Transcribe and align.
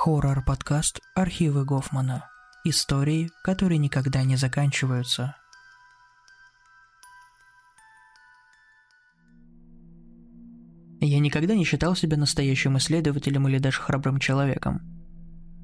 Хоррор-подкаст 0.00 1.00
«Архивы 1.16 1.64
Гофмана». 1.64 2.30
Истории, 2.62 3.30
которые 3.42 3.78
никогда 3.78 4.22
не 4.22 4.36
заканчиваются. 4.36 5.34
Я 11.00 11.18
никогда 11.18 11.56
не 11.56 11.64
считал 11.64 11.96
себя 11.96 12.16
настоящим 12.16 12.78
исследователем 12.78 13.48
или 13.48 13.58
даже 13.58 13.80
храбрым 13.80 14.20
человеком. 14.20 14.82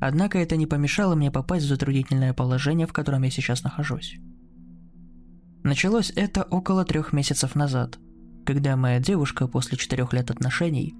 Однако 0.00 0.40
это 0.40 0.56
не 0.56 0.66
помешало 0.66 1.14
мне 1.14 1.30
попасть 1.30 1.66
в 1.66 1.68
затруднительное 1.68 2.34
положение, 2.34 2.88
в 2.88 2.92
котором 2.92 3.22
я 3.22 3.30
сейчас 3.30 3.62
нахожусь. 3.62 4.16
Началось 5.62 6.12
это 6.16 6.42
около 6.42 6.84
трех 6.84 7.12
месяцев 7.12 7.54
назад, 7.54 8.00
когда 8.44 8.76
моя 8.76 8.98
девушка 8.98 9.46
после 9.46 9.78
четырех 9.78 10.12
лет 10.12 10.32
отношений 10.32 10.92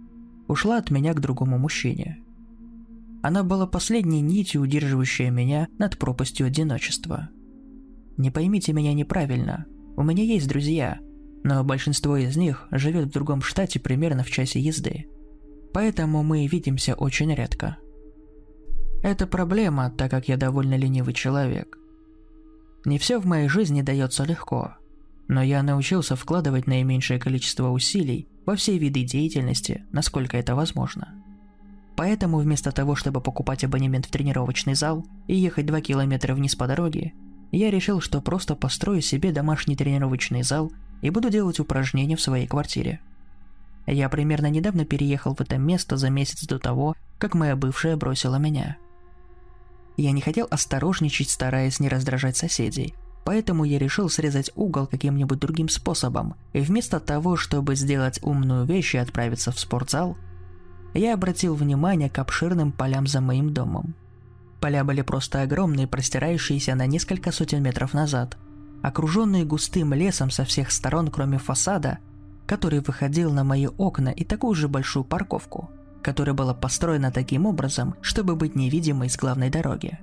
ушла 0.47 0.79
от 0.79 0.93
меня 0.93 1.15
к 1.15 1.21
другому 1.21 1.59
мужчине– 1.59 2.19
она 3.25 3.43
была 3.43 3.67
последней 3.67 4.21
нитью, 4.21 4.61
удерживающей 4.61 5.31
меня 5.31 5.69
над 5.79 5.97
пропастью 5.97 6.47
одиночества. 6.47 7.31
Не 8.19 8.31
поймите 8.31 8.75
меня 8.75 8.93
неправильно, 8.93 9.65
у 9.97 10.03
меня 10.03 10.23
есть 10.23 10.47
друзья, 10.47 10.99
но 11.43 11.65
большинство 11.65 12.19
из 12.19 12.37
них 12.37 12.69
живет 12.71 13.07
в 13.07 13.13
другом 13.13 13.41
штате 13.41 13.81
примерно 13.81 14.25
в 14.25 14.31
часе 14.31 14.61
езды. 14.61 15.07
Поэтому 15.73 16.23
мы 16.23 16.47
видимся 16.47 16.95
очень 16.95 17.35
редко. 17.35 17.79
Это 19.03 19.27
проблема, 19.27 19.91
так 19.91 20.11
как 20.11 20.29
я 20.29 20.37
довольно 20.37 20.75
ленивый 20.75 21.15
человек. 21.15 21.79
Не 22.85 22.99
все 22.99 23.19
в 23.19 23.25
моей 23.25 23.49
жизни 23.49 23.81
дается 23.81 24.25
легко, 24.25 24.77
но 25.29 25.43
я 25.43 25.63
научился 25.63 26.15
вкладывать 26.15 26.67
наименьшее 26.67 27.19
количество 27.19 27.71
усилий 27.71 28.29
во 28.45 28.55
все 28.55 28.77
виды 28.77 29.03
деятельности, 29.03 29.87
насколько 29.93 30.37
это 30.37 30.55
возможно. 30.55 31.24
Поэтому 31.97 32.39
вместо 32.39 32.73
того, 32.73 32.97
чтобы 32.97 33.21
покупать 33.21 33.65
абонемент 33.65 34.07
в 34.07 34.11
тренировочный 34.11 34.75
зал 34.75 35.07
и 35.27 35.37
ехать 35.37 35.67
2 35.67 35.81
километра 35.81 36.35
вниз 36.35 36.57
по 36.57 36.67
дороге, 36.67 37.13
я 37.53 37.71
решил, 37.71 38.01
что 38.01 38.21
просто 38.21 38.57
построю 38.57 39.01
себе 39.01 39.31
домашний 39.31 39.77
тренировочный 39.77 40.43
зал 40.43 40.73
и 41.03 41.11
буду 41.11 41.31
делать 41.31 41.61
упражнения 41.61 42.17
в 42.17 42.21
своей 42.21 42.47
квартире. 42.47 43.01
Я 43.87 44.09
примерно 44.09 44.49
недавно 44.49 44.85
переехал 44.85 45.35
в 45.35 45.41
это 45.41 45.57
место 45.59 45.97
за 45.97 46.11
месяц 46.11 46.47
до 46.47 46.59
того, 46.59 46.97
как 47.19 47.35
моя 47.35 47.55
бывшая 47.55 47.97
бросила 47.97 48.37
меня. 48.37 48.77
Я 49.97 50.11
не 50.11 50.21
хотел 50.21 50.49
осторожничать, 50.51 51.31
стараясь 51.31 51.79
не 51.79 51.89
раздражать 51.89 52.37
соседей, 52.37 52.95
поэтому 53.25 53.65
я 53.65 53.79
решил 53.79 54.09
срезать 54.09 54.51
угол 54.57 54.87
каким-нибудь 54.87 55.39
другим 55.39 55.69
способом, 55.69 56.35
и 56.53 56.61
вместо 56.61 56.99
того, 56.99 57.37
чтобы 57.37 57.77
сделать 57.77 58.19
умную 58.23 58.65
вещь 58.65 58.95
и 58.95 58.99
отправиться 58.99 59.53
в 59.53 59.61
спортзал, 59.61 60.17
я 60.95 61.15
обратил 61.15 61.55
внимание 61.55 62.09
к 62.09 62.19
обширным 62.19 62.73
полям 62.73 63.07
за 63.07 63.21
моим 63.21 63.53
домом. 63.53 63.95
Поля 64.61 64.85
были 64.85 65.03
просто 65.03 65.43
огромные, 65.43 65.87
простирающиеся 65.87 66.75
на 66.75 66.87
несколько 66.87 67.33
сотен 67.33 67.63
метров 67.63 67.93
назад, 67.93 68.39
окруженные 68.83 69.45
густым 69.45 69.93
лесом 69.93 70.31
со 70.31 70.45
всех 70.45 70.71
сторон, 70.71 71.09
кроме 71.09 71.39
фасада, 71.39 71.99
который 72.47 72.81
выходил 72.81 73.33
на 73.33 73.45
мои 73.45 73.67
окна 73.67 74.09
и 74.09 74.25
такую 74.25 74.55
же 74.55 74.69
большую 74.69 75.05
парковку, 75.05 75.71
которая 76.03 76.35
была 76.35 76.55
построена 76.55 77.11
таким 77.11 77.47
образом, 77.47 77.97
чтобы 78.01 78.37
быть 78.37 78.55
невидимой 78.55 79.11
с 79.11 79.17
главной 79.17 79.51
дороги. 79.51 79.99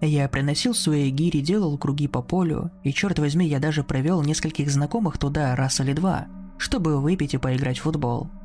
Я 0.00 0.28
приносил 0.28 0.74
свои 0.74 1.10
гири, 1.10 1.40
делал 1.40 1.76
круги 1.78 2.08
по 2.08 2.22
полю, 2.22 2.70
и 2.82 2.92
черт 2.92 3.18
возьми, 3.18 3.46
я 3.46 3.60
даже 3.60 3.84
провел 3.84 4.22
нескольких 4.22 4.70
знакомых 4.70 5.18
туда 5.18 5.54
раз 5.54 5.80
или 5.80 5.92
два, 5.92 6.26
чтобы 6.58 7.00
выпить 7.00 7.34
и 7.34 7.38
поиграть 7.38 7.78
в 7.78 7.82
футбол– 7.82 8.30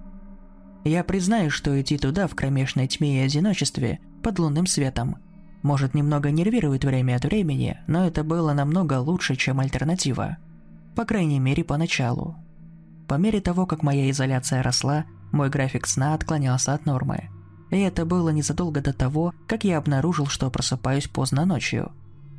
я 0.88 1.03
признаю, 1.03 1.49
что 1.49 1.80
идти 1.80 1.97
туда 1.97 2.27
в 2.27 2.35
кромешной 2.35 2.88
тьме 2.88 3.21
и 3.21 3.25
одиночестве 3.25 3.99
под 4.23 4.39
лунным 4.39 4.66
светом 4.66 5.17
может 5.63 5.94
немного 5.94 6.31
нервировать 6.31 6.85
время 6.85 7.16
от 7.16 7.25
времени, 7.25 7.79
но 7.88 8.05
это 8.05 8.23
было 8.23 8.53
намного 8.53 8.99
лучше, 8.99 9.35
чем 9.35 9.59
альтернатива. 9.59 10.38
По 10.95 11.06
крайней 11.06 11.39
мере, 11.39 11.63
поначалу. 11.63 12.35
По 13.07 13.16
мере 13.16 13.41
того, 13.41 13.66
как 13.66 13.84
моя 13.84 14.09
изоляция 14.09 14.63
росла, 14.63 15.06
мой 15.31 15.50
график 15.50 15.88
сна 15.88 16.13
отклонялся 16.13 16.73
от 16.73 16.85
нормы. 16.85 17.29
И 17.69 17.79
это 17.79 18.06
было 18.06 18.29
незадолго 18.29 18.81
до 18.81 18.94
того, 18.94 19.33
как 19.47 19.63
я 19.63 19.78
обнаружил, 19.78 20.28
что 20.28 20.50
просыпаюсь 20.50 21.07
поздно 21.07 21.45
ночью. 21.45 21.91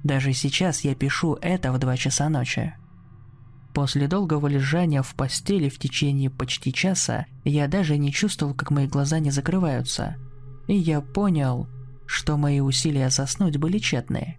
Даже 0.04 0.32
сейчас 0.32 0.82
я 0.82 0.94
пишу 0.94 1.38
это 1.40 1.72
в 1.72 1.78
2 1.78 1.96
часа 1.96 2.28
ночи. 2.28 2.74
После 3.78 4.08
долгого 4.08 4.48
лежания 4.48 5.02
в 5.02 5.14
постели 5.14 5.68
в 5.68 5.78
течение 5.78 6.30
почти 6.30 6.72
часа 6.72 7.26
я 7.44 7.68
даже 7.68 7.96
не 7.96 8.12
чувствовал, 8.12 8.52
как 8.52 8.72
мои 8.72 8.88
глаза 8.88 9.20
не 9.20 9.30
закрываются. 9.30 10.16
И 10.66 10.74
я 10.74 11.00
понял, 11.00 11.68
что 12.04 12.36
мои 12.36 12.58
усилия 12.58 13.08
заснуть 13.08 13.56
были 13.56 13.78
тщетны. 13.78 14.36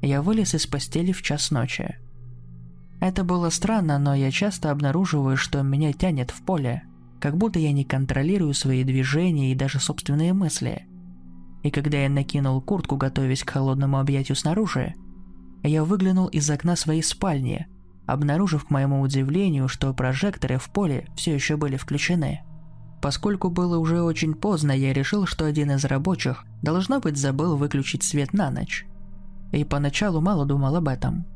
Я 0.00 0.22
вылез 0.22 0.54
из 0.54 0.68
постели 0.68 1.10
в 1.10 1.22
час 1.22 1.50
ночи. 1.50 1.96
Это 3.00 3.24
было 3.24 3.50
странно, 3.50 3.98
но 3.98 4.14
я 4.14 4.30
часто 4.30 4.70
обнаруживаю, 4.70 5.36
что 5.36 5.60
меня 5.62 5.92
тянет 5.92 6.30
в 6.30 6.40
поле, 6.42 6.84
как 7.18 7.36
будто 7.36 7.58
я 7.58 7.72
не 7.72 7.82
контролирую 7.82 8.54
свои 8.54 8.84
движения 8.84 9.50
и 9.50 9.56
даже 9.56 9.80
собственные 9.80 10.34
мысли. 10.34 10.86
И 11.64 11.72
когда 11.72 11.98
я 11.98 12.08
накинул 12.08 12.60
куртку, 12.60 12.96
готовясь 12.96 13.42
к 13.42 13.50
холодному 13.50 13.98
объятию 13.98 14.36
снаружи, 14.36 14.94
я 15.64 15.82
выглянул 15.82 16.28
из 16.28 16.48
окна 16.48 16.76
своей 16.76 17.02
спальни– 17.02 17.66
обнаружив 18.08 18.64
к 18.64 18.70
моему 18.70 19.02
удивлению, 19.02 19.68
что 19.68 19.92
прожекторы 19.92 20.56
в 20.56 20.70
поле 20.70 21.06
все 21.14 21.34
еще 21.34 21.58
были 21.58 21.76
включены. 21.76 22.40
Поскольку 23.02 23.50
было 23.50 23.76
уже 23.76 24.02
очень 24.02 24.34
поздно, 24.34 24.72
я 24.72 24.94
решил, 24.94 25.26
что 25.26 25.44
один 25.44 25.72
из 25.72 25.84
рабочих, 25.84 26.46
должно 26.62 27.00
быть, 27.00 27.18
забыл 27.18 27.56
выключить 27.56 28.02
свет 28.02 28.32
на 28.32 28.50
ночь. 28.50 28.86
И 29.52 29.62
поначалу 29.62 30.22
мало 30.22 30.46
думал 30.46 30.74
об 30.74 30.88
этом. 30.88 31.26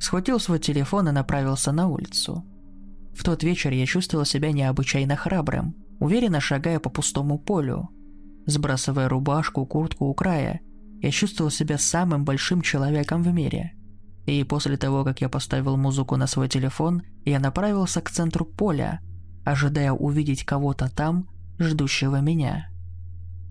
Схватил 0.00 0.38
свой 0.38 0.58
телефон 0.58 1.08
и 1.08 1.12
направился 1.12 1.72
на 1.72 1.88
улицу. 1.88 2.44
В 3.16 3.24
тот 3.24 3.42
вечер 3.42 3.72
я 3.72 3.86
чувствовал 3.86 4.26
себя 4.26 4.52
необычайно 4.52 5.16
храбрым, 5.16 5.74
уверенно 5.98 6.40
шагая 6.40 6.78
по 6.78 6.90
пустому 6.90 7.38
полю. 7.38 7.88
Сбрасывая 8.44 9.08
рубашку, 9.08 9.64
куртку 9.64 10.04
у 10.04 10.14
края, 10.14 10.60
я 11.00 11.10
чувствовал 11.10 11.50
себя 11.50 11.78
самым 11.78 12.26
большим 12.26 12.60
человеком 12.60 13.22
в 13.22 13.32
мире– 13.32 13.72
и 14.28 14.44
после 14.44 14.76
того, 14.76 15.04
как 15.04 15.22
я 15.22 15.30
поставил 15.30 15.78
музыку 15.78 16.16
на 16.16 16.26
свой 16.26 16.48
телефон, 16.48 17.02
я 17.24 17.40
направился 17.40 18.02
к 18.02 18.10
центру 18.10 18.44
поля, 18.44 19.00
ожидая 19.42 19.92
увидеть 19.92 20.44
кого-то 20.44 20.90
там, 20.94 21.30
ждущего 21.58 22.20
меня. 22.20 22.68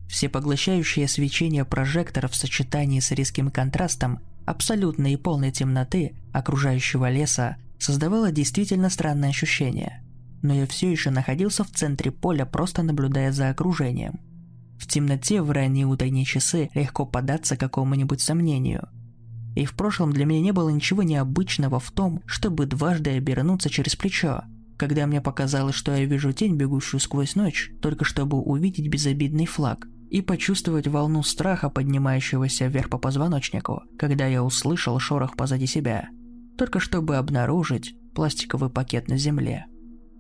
Всепоглощающее 0.07 1.07
свечение 1.07 1.65
прожекторов 1.65 2.33
в 2.33 2.35
сочетании 2.35 2.99
с 2.99 3.09
резким 3.11 3.49
контрастом 3.49 4.19
абсолютной 4.45 5.13
и 5.13 5.17
полной 5.17 5.51
темноты 5.51 6.15
окружающего 6.31 7.09
леса 7.09 7.57
создавало 7.79 8.31
действительно 8.31 8.91
странное 8.91 9.29
ощущение. 9.29 10.03
Но 10.43 10.53
я 10.53 10.67
все 10.67 10.91
еще 10.91 11.09
находился 11.09 11.63
в 11.63 11.71
центре 11.71 12.11
поля, 12.11 12.45
просто 12.45 12.83
наблюдая 12.83 13.31
за 13.31 13.49
окружением. 13.49 14.19
В 14.79 14.85
темноте 14.85 15.41
в 15.41 15.49
ранние 15.49 15.87
утренние 15.87 16.23
часы 16.23 16.69
легко 16.75 17.07
податься 17.07 17.57
какому-нибудь 17.57 18.21
сомнению– 18.21 18.87
и 19.57 19.65
в 19.65 19.73
прошлом 19.73 20.13
для 20.13 20.25
меня 20.25 20.41
не 20.41 20.51
было 20.51 20.69
ничего 20.69 21.01
необычного 21.01 21.79
в 21.79 21.91
том, 21.91 22.21
чтобы 22.27 22.67
дважды 22.67 23.11
обернуться 23.11 23.71
через 23.71 23.95
плечо, 23.95 24.43
когда 24.77 25.07
мне 25.07 25.19
показалось, 25.19 25.73
что 25.73 25.95
я 25.95 26.05
вижу 26.05 26.31
тень, 26.31 26.55
бегущую 26.55 26.99
сквозь 26.99 27.33
ночь, 27.33 27.71
только 27.81 28.05
чтобы 28.05 28.39
увидеть 28.39 28.87
безобидный 28.87 29.47
флаг 29.47 29.87
и 30.11 30.21
почувствовать 30.21 30.87
волну 30.87 31.23
страха, 31.23 31.71
поднимающегося 31.71 32.67
вверх 32.67 32.89
по 32.89 32.99
позвоночнику, 32.99 33.81
когда 33.97 34.27
я 34.27 34.43
услышал 34.43 34.99
шорох 34.99 35.35
позади 35.35 35.65
себя, 35.65 36.07
только 36.55 36.79
чтобы 36.79 37.15
обнаружить 37.15 37.95
пластиковый 38.13 38.69
пакет 38.69 39.07
на 39.07 39.17
земле. 39.17 39.65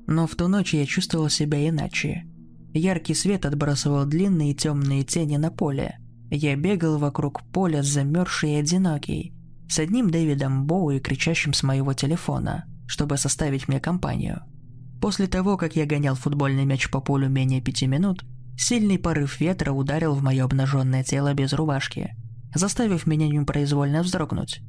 Но 0.07 0.25
в 0.25 0.35
ту 0.35 0.47
ночь 0.47 0.73
я 0.73 0.85
чувствовал 0.87 1.29
себя 1.29 1.69
иначе. 1.69 2.25
Яркий 2.73 3.13
свет 3.13 3.45
отбрасывал 3.45 4.05
длинные 4.05 4.55
темные 4.55 5.03
тени 5.03 5.37
на 5.37 5.51
поле, 5.51 5.99
я 6.29 6.55
бегал 6.55 6.97
вокруг 6.97 7.43
поля, 7.51 7.83
замерзший 7.83 8.53
и 8.53 8.55
одинокий, 8.55 9.33
с 9.69 9.79
одним 9.79 10.09
Дэвидом 10.09 10.65
Боуи, 10.65 10.99
кричащим 10.99 11.53
с 11.53 11.63
моего 11.63 11.93
телефона, 11.93 12.65
чтобы 12.87 13.17
составить 13.17 13.67
мне 13.67 13.79
компанию. 13.79 14.41
После 15.01 15.27
того, 15.27 15.57
как 15.57 15.75
я 15.75 15.85
гонял 15.85 16.15
футбольный 16.15 16.65
мяч 16.65 16.89
по 16.89 16.99
полю 16.99 17.29
менее 17.29 17.61
пяти 17.61 17.87
минут, 17.87 18.25
сильный 18.57 18.97
порыв 18.97 19.39
ветра 19.39 19.71
ударил 19.71 20.13
в 20.13 20.23
мое 20.23 20.43
обнаженное 20.43 21.03
тело 21.03 21.33
без 21.33 21.53
рубашки, 21.53 22.15
заставив 22.55 23.05
меня 23.05 23.27
непроизвольно 23.27 24.01
вздрогнуть. 24.01 24.61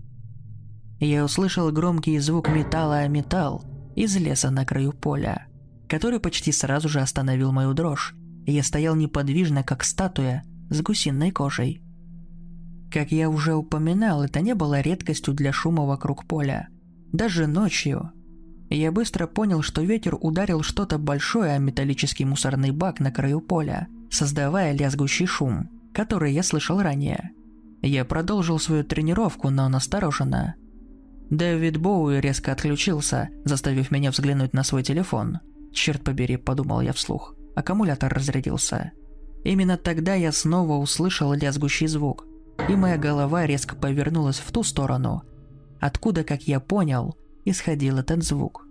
Я 1.01 1.25
услышал 1.25 1.71
громкий 1.71 2.19
звук 2.19 2.49
металла 2.49 2.99
о 2.99 3.09
металл 3.09 3.65
из 3.97 4.17
леса 4.17 4.51
на 4.51 4.65
краю 4.65 4.93
поля, 4.93 5.47
который 5.89 6.21
почти 6.21 6.53
сразу 6.53 6.89
же 6.89 7.01
остановил 7.01 7.53
мою 7.53 7.73
дрожь, 7.73 8.15
я 8.47 8.63
стоял 8.63 8.97
неподвижно, 8.97 9.63
как 9.63 9.85
статуя, 9.85 10.43
с 10.71 10.81
гусиной 10.83 11.31
кожей. 11.31 11.83
Как 12.91 13.13
я 13.13 13.29
уже 13.29 13.55
упоминал, 13.55 14.23
это 14.23 14.41
не 14.41 14.55
было 14.55 14.81
редкостью 14.81 15.35
для 15.35 15.53
шума 15.53 15.85
вокруг 15.85 16.27
поля. 16.27 16.69
Даже 17.13 17.47
ночью. 17.47 18.13
Я 18.71 18.93
быстро 18.93 19.27
понял, 19.27 19.63
что 19.63 19.83
ветер 19.83 20.17
ударил 20.21 20.63
что-то 20.63 20.99
большое 20.99 21.53
о 21.53 21.59
металлический 21.59 22.25
мусорный 22.25 22.71
бак 22.71 23.01
на 23.01 23.11
краю 23.11 23.41
поля, 23.41 23.89
создавая 24.11 24.73
лязгущий 24.73 25.27
шум, 25.27 25.69
которые 25.95 26.35
я 26.35 26.43
слышал 26.43 26.81
ранее. 26.81 27.31
Я 27.83 28.05
продолжил 28.05 28.59
свою 28.59 28.85
тренировку, 28.85 29.51
но 29.51 29.69
настороженно. 29.69 30.57
Дэвид 31.31 31.77
Боуи 31.77 32.21
резко 32.21 32.53
отключился, 32.53 33.29
заставив 33.45 33.91
меня 33.91 34.11
взглянуть 34.11 34.55
на 34.55 34.65
свой 34.65 34.83
телефон. 34.83 35.41
Черт 35.73 36.03
побери, 36.03 36.37
подумал 36.37 36.81
я 36.81 36.93
вслух. 36.93 37.35
Аккумулятор 37.55 38.13
разрядился. 38.13 38.93
Именно 39.45 39.77
тогда 39.77 40.15
я 40.15 40.33
снова 40.33 40.75
услышал 40.75 41.33
лязгущий 41.33 41.87
звук, 41.87 42.27
и 42.69 42.75
моя 42.75 42.97
голова 42.97 43.47
резко 43.47 43.77
повернулась 43.77 44.39
в 44.39 44.51
ту 44.53 44.63
сторону, 44.63 45.23
откуда, 45.81 46.25
как 46.25 46.43
я 46.43 46.61
понял, 46.61 47.17
исходил 47.45 47.99
этот 47.99 48.23
звук. 48.25 48.67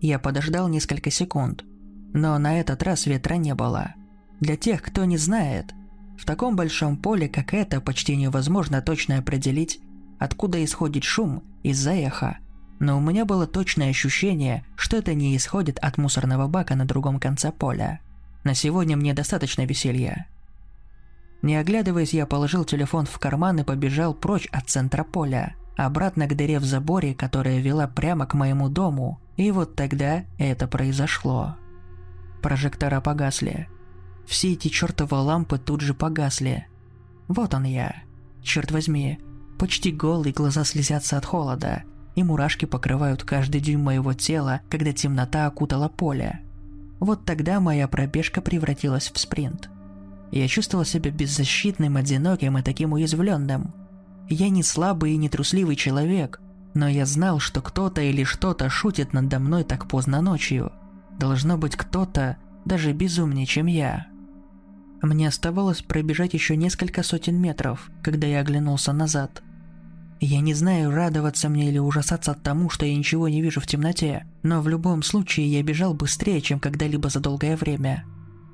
Я 0.00 0.18
подождал 0.18 0.68
несколько 0.68 1.10
секунд, 1.10 1.64
но 2.12 2.38
на 2.38 2.60
этот 2.60 2.82
раз 2.82 3.06
ветра 3.06 3.34
не 3.34 3.54
было. 3.54 3.94
Для 4.40 4.56
тех, 4.56 4.82
кто 4.82 5.04
не 5.04 5.16
знает, 5.16 5.74
в 6.18 6.24
таком 6.24 6.56
большом 6.56 6.96
поле, 6.96 7.28
как 7.28 7.54
это, 7.54 7.80
почти 7.80 8.16
невозможно 8.16 8.80
точно 8.80 9.18
определить, 9.18 9.80
откуда 10.18 10.62
исходит 10.64 11.04
шум 11.04 11.42
из-за 11.62 11.92
эха. 11.92 12.38
Но 12.80 12.96
у 12.96 13.00
меня 13.00 13.24
было 13.24 13.46
точное 13.46 13.90
ощущение, 13.90 14.64
что 14.76 14.96
это 14.96 15.14
не 15.14 15.36
исходит 15.36 15.78
от 15.80 15.98
мусорного 15.98 16.46
бака 16.46 16.76
на 16.76 16.84
другом 16.84 17.18
конце 17.18 17.50
поля. 17.50 18.00
На 18.44 18.54
сегодня 18.54 18.96
мне 18.96 19.14
достаточно 19.14 19.64
веселья. 19.66 20.26
Не 21.42 21.56
оглядываясь, 21.56 22.14
я 22.14 22.26
положил 22.26 22.64
телефон 22.64 23.06
в 23.06 23.18
карман 23.18 23.60
и 23.60 23.64
побежал 23.64 24.14
прочь 24.14 24.48
от 24.50 24.68
центра 24.68 25.04
поля, 25.04 25.54
обратно 25.76 26.26
к 26.26 26.34
дыре 26.34 26.58
в 26.58 26.64
заборе, 26.64 27.14
которая 27.14 27.60
вела 27.60 27.86
прямо 27.86 28.26
к 28.26 28.34
моему 28.34 28.68
дому, 28.68 29.20
и 29.36 29.50
вот 29.50 29.76
тогда 29.76 30.24
это 30.38 30.66
произошло. 30.66 31.56
Прожектора 32.42 33.00
погасли. 33.00 33.68
Все 34.26 34.52
эти 34.52 34.68
чертовы 34.68 35.16
лампы 35.16 35.58
тут 35.58 35.80
же 35.80 35.94
погасли. 35.94 36.66
Вот 37.28 37.54
он 37.54 37.64
я. 37.64 38.02
Черт 38.42 38.70
возьми, 38.70 39.20
почти 39.58 39.92
голый, 39.92 40.32
глаза 40.32 40.64
слезятся 40.64 41.16
от 41.18 41.24
холода, 41.24 41.84
и 42.14 42.22
мурашки 42.22 42.64
покрывают 42.64 43.22
каждый 43.22 43.60
дюйм 43.60 43.82
моего 43.84 44.12
тела, 44.12 44.60
когда 44.68 44.92
темнота 44.92 45.46
окутала 45.46 45.88
поле. 45.88 46.40
Вот 47.00 47.24
тогда 47.24 47.60
моя 47.60 47.86
пробежка 47.88 48.40
превратилась 48.40 49.10
в 49.12 49.18
спринт. 49.18 49.70
Я 50.30 50.48
чувствовал 50.48 50.84
себя 50.84 51.10
беззащитным, 51.10 51.96
одиноким 51.96 52.58
и 52.58 52.62
таким 52.62 52.92
уязвленным. 52.92 53.74
Я 54.28 54.50
не 54.50 54.62
слабый 54.62 55.12
и 55.12 55.16
не 55.16 55.28
трусливый 55.28 55.76
человек, 55.76 56.40
но 56.74 56.86
я 56.86 57.06
знал, 57.06 57.38
что 57.38 57.62
кто-то 57.62 58.02
или 58.02 58.24
что-то 58.24 58.68
шутит 58.68 59.12
надо 59.12 59.38
мной 59.38 59.64
так 59.64 59.88
поздно 59.88 60.20
ночью. 60.20 60.72
Должно 61.18 61.56
быть 61.56 61.76
кто-то 61.76 62.36
даже 62.64 62.92
безумнее, 62.92 63.46
чем 63.46 63.66
я. 63.66 64.06
Мне 65.00 65.28
оставалось 65.28 65.82
пробежать 65.82 66.34
еще 66.34 66.56
несколько 66.56 67.02
сотен 67.02 67.40
метров, 67.40 67.90
когда 68.02 68.26
я 68.26 68.40
оглянулся 68.40 68.92
назад. 68.92 69.42
Я 70.20 70.40
не 70.40 70.52
знаю, 70.52 70.90
радоваться 70.90 71.48
мне 71.48 71.68
или 71.68 71.78
ужасаться 71.78 72.32
от 72.32 72.42
тому, 72.42 72.70
что 72.70 72.84
я 72.84 72.96
ничего 72.96 73.28
не 73.28 73.40
вижу 73.40 73.60
в 73.60 73.66
темноте, 73.66 74.26
но 74.42 74.60
в 74.60 74.68
любом 74.68 75.04
случае 75.04 75.46
я 75.46 75.62
бежал 75.62 75.94
быстрее, 75.94 76.40
чем 76.40 76.58
когда-либо 76.58 77.08
за 77.08 77.20
долгое 77.20 77.56
время. 77.56 78.04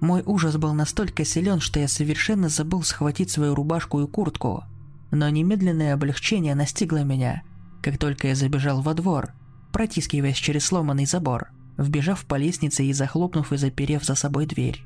Мой 0.00 0.22
ужас 0.26 0.58
был 0.58 0.74
настолько 0.74 1.24
силен, 1.24 1.60
что 1.60 1.80
я 1.80 1.88
совершенно 1.88 2.50
забыл 2.50 2.82
схватить 2.82 3.30
свою 3.30 3.54
рубашку 3.54 4.02
и 4.02 4.06
куртку. 4.06 4.64
Но 5.10 5.28
немедленное 5.30 5.94
облегчение 5.94 6.54
настигло 6.54 7.02
меня, 7.02 7.42
как 7.82 7.96
только 7.96 8.28
я 8.28 8.34
забежал 8.34 8.82
во 8.82 8.92
двор, 8.92 9.32
протискиваясь 9.72 10.36
через 10.36 10.66
сломанный 10.66 11.06
забор, 11.06 11.48
вбежав 11.78 12.26
по 12.26 12.34
лестнице 12.34 12.84
и 12.84 12.92
захлопнув 12.92 13.52
и 13.52 13.56
заперев 13.56 14.04
за 14.04 14.16
собой 14.16 14.44
дверь. 14.44 14.84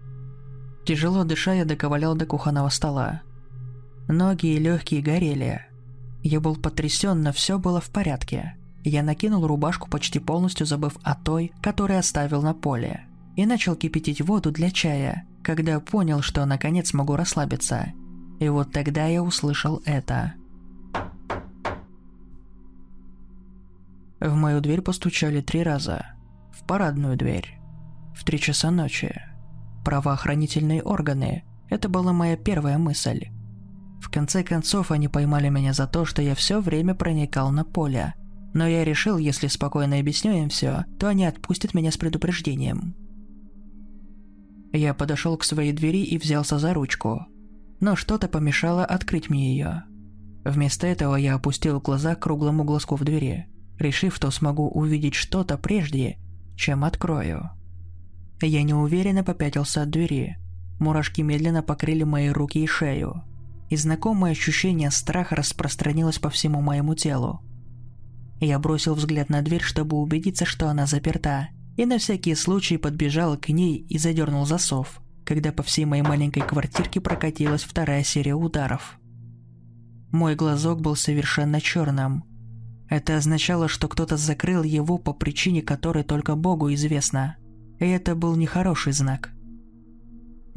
Тяжело 0.84 1.24
дыша, 1.24 1.54
я 1.54 1.64
доковылял 1.64 2.14
до 2.14 2.24
кухонного 2.24 2.68
стола. 2.68 3.22
Ноги 4.06 4.46
и 4.46 4.58
легкие 4.58 5.02
горели. 5.02 5.67
Я 6.30 6.40
был 6.40 6.56
потрясен, 6.56 7.22
но 7.22 7.32
все 7.32 7.58
было 7.58 7.80
в 7.80 7.88
порядке. 7.88 8.54
Я 8.84 9.02
накинул 9.02 9.46
рубашку, 9.46 9.88
почти 9.88 10.18
полностью 10.18 10.66
забыв 10.66 10.98
о 11.02 11.14
той, 11.14 11.52
которую 11.62 11.98
оставил 11.98 12.42
на 12.42 12.52
поле, 12.52 13.06
и 13.34 13.46
начал 13.46 13.74
кипятить 13.74 14.20
воду 14.20 14.50
для 14.50 14.70
чая, 14.70 15.26
когда 15.42 15.80
понял, 15.80 16.20
что 16.20 16.44
наконец 16.44 16.92
могу 16.92 17.16
расслабиться. 17.16 17.94
И 18.40 18.48
вот 18.50 18.72
тогда 18.72 19.06
я 19.06 19.22
услышал 19.22 19.80
это. 19.86 20.34
В 24.20 24.34
мою 24.34 24.60
дверь 24.60 24.82
постучали 24.82 25.40
три 25.40 25.62
раза. 25.62 26.08
В 26.52 26.66
парадную 26.66 27.16
дверь. 27.16 27.58
В 28.14 28.22
три 28.24 28.38
часа 28.38 28.70
ночи 28.70 29.18
правоохранительные 29.82 30.82
органы. 30.82 31.44
Это 31.70 31.88
была 31.88 32.12
моя 32.12 32.36
первая 32.36 32.76
мысль. 32.76 33.28
В 34.00 34.10
конце 34.10 34.42
концов, 34.42 34.90
они 34.90 35.08
поймали 35.08 35.48
меня 35.48 35.72
за 35.72 35.86
то, 35.86 36.04
что 36.04 36.22
я 36.22 36.34
все 36.34 36.60
время 36.60 36.94
проникал 36.94 37.50
на 37.50 37.64
поле. 37.64 38.14
Но 38.54 38.66
я 38.66 38.84
решил, 38.84 39.18
если 39.18 39.46
спокойно 39.48 39.98
объясню 39.98 40.32
им 40.32 40.48
все, 40.48 40.84
то 40.98 41.08
они 41.08 41.26
отпустят 41.26 41.74
меня 41.74 41.90
с 41.90 41.96
предупреждением. 41.96 42.94
Я 44.72 44.94
подошел 44.94 45.36
к 45.36 45.44
своей 45.44 45.72
двери 45.72 46.02
и 46.02 46.18
взялся 46.18 46.58
за 46.58 46.74
ручку. 46.74 47.26
Но 47.80 47.96
что-то 47.96 48.28
помешало 48.28 48.84
открыть 48.84 49.30
мне 49.30 49.52
ее. 49.52 49.84
Вместо 50.44 50.86
этого 50.86 51.16
я 51.16 51.34
опустил 51.34 51.80
глаза 51.80 52.14
к 52.14 52.22
круглому 52.22 52.64
глазку 52.64 52.96
в 52.96 53.04
двери, 53.04 53.46
решив, 53.78 54.16
что 54.16 54.30
смогу 54.30 54.68
увидеть 54.68 55.14
что-то 55.14 55.58
прежде, 55.58 56.18
чем 56.56 56.84
открою. 56.84 57.50
Я 58.40 58.62
неуверенно 58.62 59.24
попятился 59.24 59.82
от 59.82 59.90
двери. 59.90 60.38
Мурашки 60.78 61.22
медленно 61.22 61.62
покрыли 61.62 62.04
мои 62.04 62.28
руки 62.28 62.62
и 62.62 62.66
шею. 62.66 63.24
И 63.68 63.76
знакомое 63.76 64.32
ощущение 64.32 64.90
страха 64.90 65.36
распространилось 65.36 66.18
по 66.18 66.30
всему 66.30 66.60
моему 66.60 66.94
телу. 66.94 67.40
Я 68.40 68.58
бросил 68.58 68.94
взгляд 68.94 69.28
на 69.28 69.42
дверь, 69.42 69.62
чтобы 69.62 69.96
убедиться, 69.96 70.44
что 70.44 70.68
она 70.68 70.86
заперта, 70.86 71.48
и 71.76 71.84
на 71.84 71.98
всякий 71.98 72.34
случай 72.34 72.76
подбежал 72.76 73.36
к 73.36 73.48
ней 73.48 73.76
и 73.76 73.98
задернул 73.98 74.46
засов, 74.46 75.00
когда 75.24 75.52
по 75.52 75.62
всей 75.62 75.84
моей 75.84 76.02
маленькой 76.02 76.40
квартирке 76.40 77.00
прокатилась 77.00 77.64
вторая 77.64 78.04
серия 78.04 78.34
ударов. 78.34 78.98
Мой 80.10 80.34
глазок 80.34 80.80
был 80.80 80.96
совершенно 80.96 81.60
черным. 81.60 82.24
Это 82.88 83.16
означало, 83.16 83.68
что 83.68 83.88
кто-то 83.88 84.16
закрыл 84.16 84.62
его 84.62 84.96
по 84.96 85.12
причине, 85.12 85.60
которой 85.60 86.04
только 86.04 86.36
Богу 86.36 86.72
известна– 86.72 87.36
и 87.78 87.86
это 87.86 88.14
был 88.14 88.36
нехороший 88.36 88.92
знак. 88.92 89.30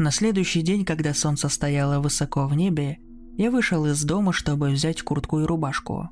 На 0.01 0.09
следующий 0.09 0.63
день, 0.63 0.83
когда 0.83 1.13
солнце 1.13 1.47
стояло 1.47 1.99
высоко 1.99 2.47
в 2.47 2.55
небе, 2.55 2.97
я 3.37 3.51
вышел 3.51 3.85
из 3.85 4.03
дома, 4.03 4.33
чтобы 4.33 4.71
взять 4.71 5.03
куртку 5.03 5.41
и 5.41 5.43
рубашку. 5.43 6.09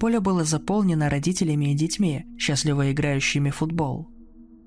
Поле 0.00 0.18
было 0.18 0.42
заполнено 0.42 1.08
родителями 1.08 1.66
и 1.66 1.76
детьми, 1.76 2.26
счастливо 2.36 2.90
играющими 2.90 3.50
в 3.50 3.54
футбол. 3.58 4.10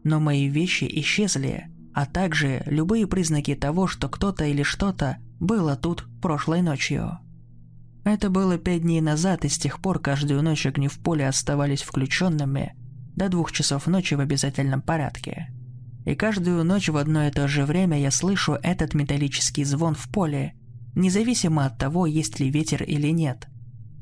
Но 0.06 0.22
мои 0.22 0.48
вещи 0.48 0.90
исчезли, 0.90 1.66
а 1.94 2.06
также 2.06 2.64
любые 2.66 3.06
признаки 3.06 3.54
того, 3.54 3.86
что 3.86 4.08
кто-то 4.08 4.46
или 4.46 4.64
что-то 4.64 5.18
было 5.42 5.76
тут 5.76 6.08
прошлой 6.22 6.62
ночью. 6.62 7.20
Это 8.06 8.30
было 8.30 8.58
пять 8.58 8.84
дней 8.84 9.02
назад, 9.02 9.44
и 9.44 9.50
с 9.50 9.58
тех 9.58 9.82
пор 9.82 10.00
каждую 10.00 10.42
ночь 10.42 10.66
огни 10.66 10.88
в 10.88 11.00
поле 11.00 11.28
оставались 11.28 11.82
включенными 11.82 12.78
до 13.18 13.28
двух 13.28 13.52
часов 13.52 13.88
ночи 13.88 14.14
в 14.14 14.22
обязательном 14.22 14.82
порядке. 14.82 15.53
И 16.06 16.16
каждую 16.16 16.64
ночь 16.64 16.90
в 16.90 16.98
одно 16.98 17.28
и 17.28 17.32
то 17.32 17.48
же 17.48 17.66
время 17.66 18.00
я 18.00 18.12
слышу 18.12 18.58
этот 18.62 18.94
металлический 18.94 19.64
звон 19.64 19.96
в 19.96 20.10
поле, 20.10 20.54
независимо 20.96 21.66
от 21.66 21.78
того, 21.78 22.06
есть 22.06 22.40
ли 22.40 22.50
ветер 22.50 22.84
или 22.84 23.08
нет. 23.08 23.48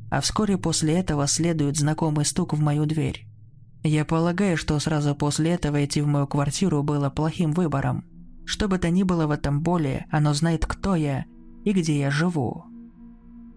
А 0.10 0.20
вскоре 0.22 0.58
после 0.58 0.96
этого 0.96 1.28
следует 1.28 1.78
знакомый 1.78 2.26
стук 2.26 2.54
в 2.54 2.60
мою 2.60 2.86
дверь. 2.86 3.28
Я 3.84 4.04
полагаю, 4.06 4.58
что 4.58 4.78
сразу 4.80 5.16
после 5.16 5.52
этого 5.52 5.84
идти 5.84 6.02
в 6.02 6.08
мою 6.08 6.28
квартиру 6.28 6.84
было 6.84 7.10
плохим 7.10 7.52
выбором. 7.52 8.06
Что 8.46 8.68
бы 8.68 8.78
то 8.78 8.90
ни 8.90 9.04
было 9.04 9.28
в 9.28 9.32
этом 9.32 9.64
поле, 9.64 10.06
оно 10.12 10.34
знает, 10.34 10.66
кто 10.66 10.96
я 10.96 11.26
и 11.64 11.72
где 11.72 12.00
я 12.00 12.12
живу. 12.12 12.66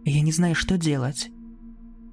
Я 0.05 0.21
не 0.21 0.33
знаю, 0.33 0.55
что 0.55 0.79
делать. 0.79 1.31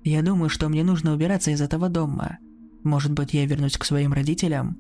Я 0.04 0.24
думаю, 0.24 0.50
что 0.50 0.70
мне 0.70 0.84
нужно 0.84 1.14
убираться 1.14 1.52
из 1.52 1.62
этого 1.62 1.90
дома. 1.90 2.40
Может 2.84 3.12
быть, 3.12 3.34
я 3.34 3.46
вернусь 3.46 3.78
к 3.78 3.86
своим 3.86 4.14
родителям? 4.14 4.78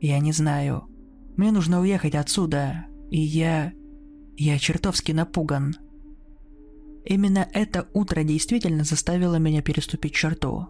Я 0.00 0.18
не 0.18 0.32
знаю. 0.32 0.88
Мне 1.36 1.50
нужно 1.50 1.80
уехать 1.80 2.14
отсюда, 2.14 2.86
и 3.10 3.20
я... 3.20 3.72
Я 4.36 4.58
чертовски 4.58 5.12
напуган. 5.12 5.76
Именно 7.04 7.48
это 7.52 7.86
утро 7.92 8.24
действительно 8.24 8.82
заставило 8.82 9.36
меня 9.36 9.62
переступить 9.62 10.14
черту. 10.14 10.68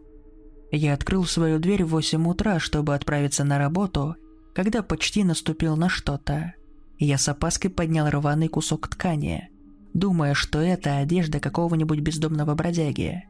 Я 0.70 0.92
открыл 0.92 1.24
свою 1.24 1.58
дверь 1.58 1.84
в 1.84 1.90
8 1.90 2.28
утра, 2.28 2.58
чтобы 2.58 2.94
отправиться 2.94 3.44
на 3.44 3.58
работу, 3.58 4.16
когда 4.54 4.82
почти 4.82 5.24
наступил 5.24 5.76
на 5.76 5.88
что-то. 5.88 6.54
Я 6.98 7.16
с 7.16 7.28
опаской 7.28 7.70
поднял 7.70 8.08
рваный 8.10 8.48
кусок 8.48 8.88
ткани, 8.88 9.48
думая, 9.94 10.34
что 10.34 10.60
это 10.60 10.98
одежда 10.98 11.40
какого-нибудь 11.40 12.00
бездомного 12.00 12.54
бродяги. 12.54 13.24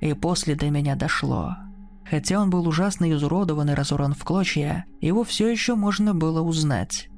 И 0.00 0.12
после 0.14 0.56
до 0.56 0.70
меня 0.70 0.96
дошло– 0.96 1.56
Хотя 2.10 2.40
он 2.40 2.48
был 2.48 2.66
ужасно 2.66 3.10
изуродован 3.12 3.70
и 3.70 3.74
разорван 3.74 4.14
в 4.14 4.24
клочья, 4.24 4.86
его 5.00 5.24
все 5.24 5.48
еще 5.48 5.74
можно 5.74 6.14
было 6.14 6.40
узнать. 6.40 7.08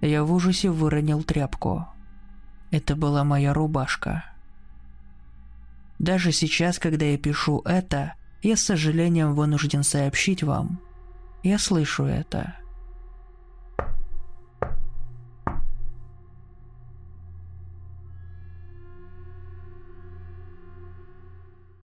Я 0.00 0.22
в 0.22 0.32
ужасе 0.32 0.70
выронил 0.70 1.24
тряпку. 1.24 1.88
Это 2.70 2.94
была 2.94 3.24
моя 3.24 3.52
рубашка. 3.52 4.24
Даже 5.98 6.32
сейчас, 6.32 6.78
когда 6.78 7.06
я 7.06 7.18
пишу 7.18 7.62
это, 7.64 8.14
я 8.42 8.56
с 8.56 8.62
сожалением 8.62 9.34
вынужден 9.34 9.82
сообщить 9.82 10.42
вам. 10.42 10.80
Я 11.42 11.58
слышу 11.58 12.04
это. 12.04 12.56